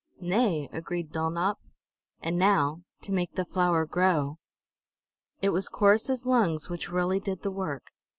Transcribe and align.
"Nay," 0.19 0.67
agreed 0.73 1.11
Dulnop. 1.11 1.59
"And 2.23 2.39
now 2.39 2.81
to 3.03 3.11
make 3.11 3.35
the 3.35 3.45
flower 3.45 3.85
grow!" 3.85 4.39
It 5.43 5.49
was 5.49 5.69
Corrus's 5.69 6.25
lungs 6.25 6.69
which 6.71 6.91
really 6.91 7.19
did 7.19 7.43
the 7.43 7.51
work. 7.51 7.83